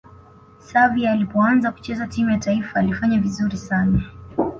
xavi 0.59 1.07
alipoanza 1.07 1.71
kucheza 1.71 2.07
timu 2.07 2.29
ya 2.31 2.37
taifa 2.37 2.79
alifanya 2.79 3.19
vizuri 3.19 3.57
sana 3.57 4.01